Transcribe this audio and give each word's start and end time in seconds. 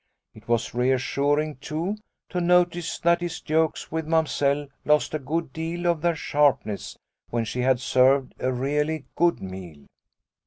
It 0.33 0.47
was 0.47 0.73
reassuring, 0.73 1.57
too, 1.57 1.95
to 2.29 2.41
notice 2.41 2.97
that 2.97 3.21
his 3.21 3.39
jokes 3.39 3.91
with 3.91 4.07
Mamsell 4.07 4.65
lost 4.83 5.13
a 5.13 5.19
good 5.19 5.53
deal 5.53 5.85
of 5.85 6.01
their 6.01 6.15
sharpness 6.15 6.97
when 7.29 7.45
she 7.45 7.59
had 7.59 7.79
served 7.79 8.33
a 8.39 8.51
really 8.51 9.05
good 9.15 9.39
meal. 9.43 9.85